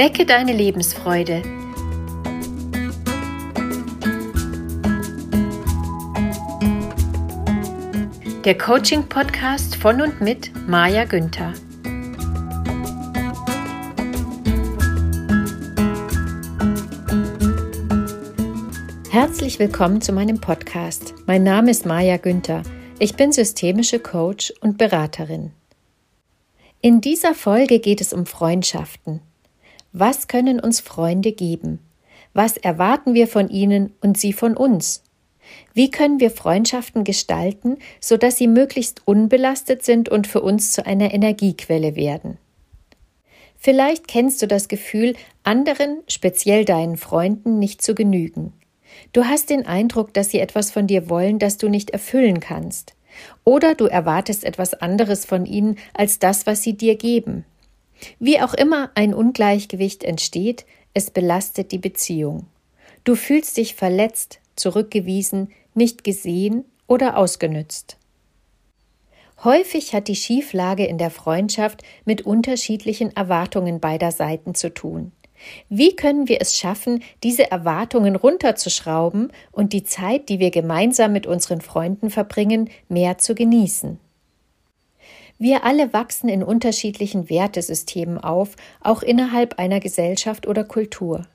[0.00, 1.42] Wecke deine Lebensfreude.
[8.46, 11.52] Der Coaching-Podcast von und mit Maja Günther.
[19.10, 21.12] Herzlich willkommen zu meinem Podcast.
[21.26, 22.62] Mein Name ist Maja Günther.
[22.98, 25.52] Ich bin systemische Coach und Beraterin.
[26.80, 29.20] In dieser Folge geht es um Freundschaften.
[29.92, 31.80] Was können uns Freunde geben?
[32.32, 35.02] Was erwarten wir von ihnen und sie von uns?
[35.74, 41.12] Wie können wir Freundschaften gestalten, sodass sie möglichst unbelastet sind und für uns zu einer
[41.12, 42.38] Energiequelle werden?
[43.56, 48.52] Vielleicht kennst du das Gefühl, anderen, speziell deinen Freunden, nicht zu genügen.
[49.12, 52.94] Du hast den Eindruck, dass sie etwas von dir wollen, das du nicht erfüllen kannst.
[53.44, 57.44] Oder du erwartest etwas anderes von ihnen als das, was sie dir geben.
[58.18, 62.46] Wie auch immer ein Ungleichgewicht entsteht, es belastet die Beziehung.
[63.04, 67.96] Du fühlst dich verletzt, zurückgewiesen, nicht gesehen oder ausgenützt.
[69.42, 75.12] Häufig hat die Schieflage in der Freundschaft mit unterschiedlichen Erwartungen beider Seiten zu tun.
[75.70, 81.26] Wie können wir es schaffen, diese Erwartungen runterzuschrauben und die Zeit, die wir gemeinsam mit
[81.26, 83.98] unseren Freunden verbringen, mehr zu genießen?
[85.42, 91.26] Wir alle wachsen in unterschiedlichen Wertesystemen auf, auch innerhalb einer Gesellschaft oder Kultur.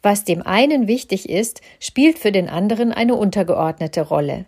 [0.00, 4.46] Was dem einen wichtig ist, spielt für den anderen eine untergeordnete Rolle.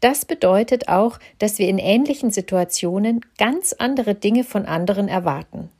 [0.00, 5.70] Das bedeutet auch, dass wir in ähnlichen Situationen ganz andere Dinge von anderen erwarten.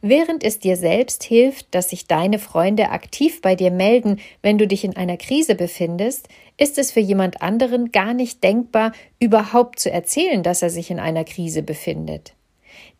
[0.00, 4.66] Während es dir selbst hilft, dass sich deine Freunde aktiv bei dir melden, wenn du
[4.66, 9.90] dich in einer Krise befindest, ist es für jemand anderen gar nicht denkbar, überhaupt zu
[9.90, 12.34] erzählen, dass er sich in einer Krise befindet.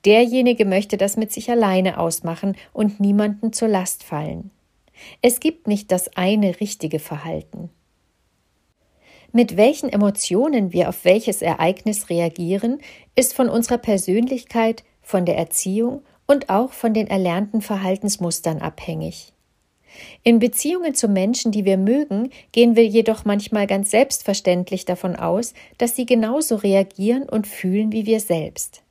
[0.05, 4.51] Derjenige möchte das mit sich alleine ausmachen und niemanden zur Last fallen.
[5.21, 7.71] Es gibt nicht das eine richtige Verhalten.
[9.33, 12.79] Mit welchen Emotionen wir auf welches Ereignis reagieren,
[13.17, 19.33] ist von unserer Persönlichkeit, von der Erziehung und auch von den erlernten Verhaltensmustern abhängig.
[20.23, 25.55] In Beziehungen zu Menschen, die wir mögen, gehen wir jedoch manchmal ganz selbstverständlich davon aus,
[25.79, 28.83] dass sie genauso reagieren und fühlen wie wir selbst.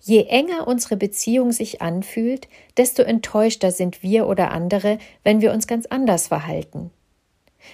[0.00, 5.66] Je enger unsere Beziehung sich anfühlt, desto enttäuschter sind wir oder andere, wenn wir uns
[5.66, 6.90] ganz anders verhalten.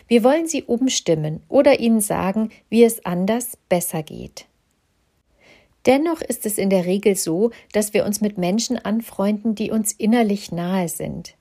[0.06, 4.46] Wir wollen sie umstimmen oder ihnen sagen, wie es anders besser geht.
[5.86, 9.92] Dennoch ist es in der Regel so, dass wir uns mit Menschen anfreunden, die uns
[9.92, 11.34] innerlich nahe sind.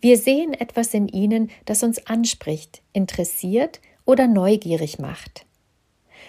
[0.00, 5.46] Wir sehen etwas in ihnen, das uns anspricht, interessiert oder neugierig macht.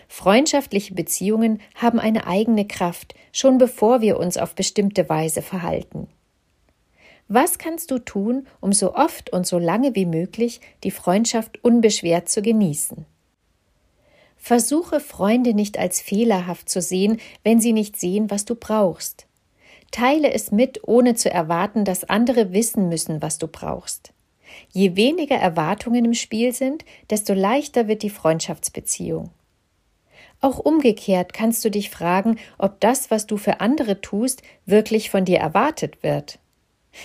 [0.07, 6.07] Freundschaftliche Beziehungen haben eine eigene Kraft, schon bevor wir uns auf bestimmte Weise verhalten.
[7.27, 12.29] Was kannst du tun, um so oft und so lange wie möglich die Freundschaft unbeschwert
[12.29, 13.05] zu genießen?
[14.45, 19.25] Versuche Freunde nicht als fehlerhaft zu sehen, wenn sie nicht sehen, was du brauchst.
[19.91, 24.11] Teile es mit, ohne zu erwarten, dass andere wissen müssen, was du brauchst.
[24.73, 29.29] Je weniger Erwartungen im Spiel sind, desto leichter wird die Freundschaftsbeziehung.
[30.41, 35.23] Auch umgekehrt kannst du dich fragen, ob das, was du für andere tust, wirklich von
[35.23, 36.37] dir erwartet wird.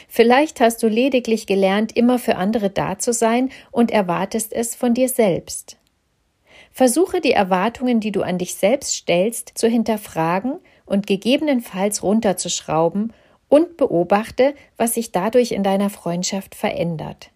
[0.09, 4.93] Vielleicht hast du lediglich gelernt, immer für andere da zu sein und erwartest es von
[4.93, 5.78] dir selbst.
[6.78, 13.12] Versuche die Erwartungen, die du an dich selbst stellst, zu hinterfragen und gegebenenfalls runterzuschrauben
[13.49, 17.33] und beobachte, was sich dadurch in deiner Freundschaft verändert.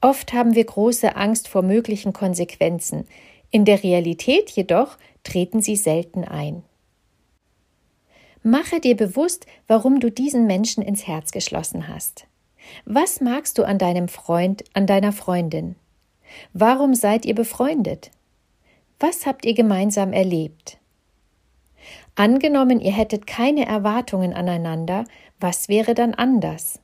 [0.00, 3.08] Oft haben wir große Angst vor möglichen Konsequenzen,
[3.50, 6.62] in der Realität jedoch treten sie selten ein.
[8.44, 12.28] Mache dir bewusst, warum du diesen Menschen ins Herz geschlossen hast.
[12.84, 15.74] Was magst du an deinem Freund, an deiner Freundin?
[16.52, 18.12] Warum seid ihr befreundet?
[19.00, 20.76] Was habt ihr gemeinsam erlebt?
[22.14, 25.04] Angenommen, ihr hättet keine Erwartungen aneinander,
[25.40, 26.80] was wäre dann anders?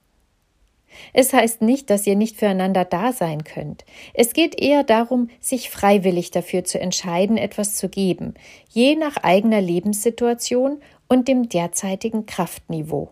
[1.13, 3.85] Es heißt nicht, dass ihr nicht füreinander da sein könnt.
[4.15, 8.33] Es geht eher darum, sich freiwillig dafür zu entscheiden, etwas zu geben,
[8.71, 13.11] je nach eigener Lebenssituation und dem derzeitigen Kraftniveau.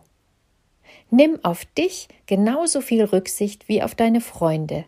[1.10, 4.86] Nimm auf dich genauso viel Rücksicht wie auf deine Freunde.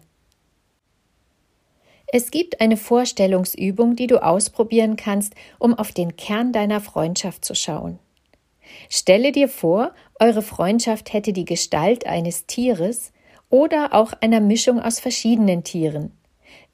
[2.12, 7.54] Es gibt eine Vorstellungsübung, die du ausprobieren kannst, um auf den Kern deiner Freundschaft zu
[7.54, 7.98] schauen.
[8.88, 13.12] Stelle dir vor, eure Freundschaft hätte die Gestalt eines Tieres
[13.50, 16.16] oder auch einer Mischung aus verschiedenen Tieren.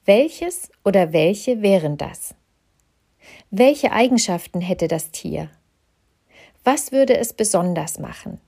[0.05, 2.35] Welches oder welche wären das?
[3.51, 5.49] Welche Eigenschaften hätte das Tier?
[6.63, 8.39] Was würde es besonders machen?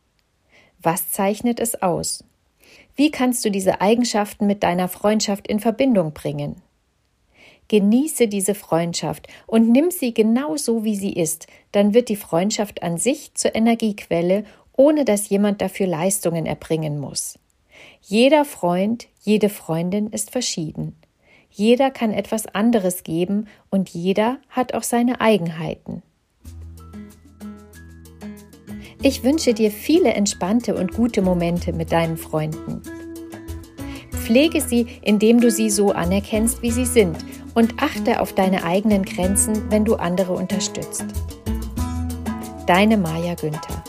[0.80, 2.24] Was zeichnet es aus?
[2.96, 6.62] Wie kannst du diese Eigenschaften mit deiner Freundschaft in Verbindung bringen?
[7.68, 12.84] Genieße diese Freundschaft und nimm sie genau so, wie sie ist, dann wird die Freundschaft
[12.84, 14.44] an sich zur Energiequelle,
[14.78, 17.40] ohne dass jemand dafür Leistungen erbringen muss.
[18.02, 20.96] Jeder Freund, jede Freundin ist verschieden.
[21.50, 26.04] Jeder kann etwas anderes geben und jeder hat auch seine Eigenheiten.
[29.02, 32.82] Ich wünsche dir viele entspannte und gute Momente mit deinen Freunden.
[34.26, 37.16] Pflege sie, indem du sie so anerkennst, wie sie sind
[37.54, 41.06] und achte auf deine eigenen Grenzen, wenn du andere unterstützt.
[42.66, 43.85] Deine Maja Günther